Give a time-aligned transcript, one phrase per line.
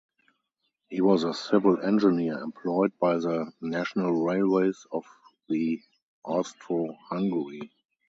[0.89, 5.05] He was a civil engineer employed by the national railways of
[5.47, 5.79] the
[6.23, 7.71] Austro-Hungary.